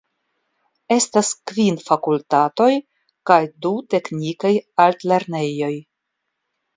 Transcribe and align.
Estas 0.93 1.27
kvin 1.51 1.75
fakultatoj 1.89 2.69
kaj 3.31 3.37
du 3.65 3.73
teknikaj 3.95 4.51
altlernejoj. 4.87 5.71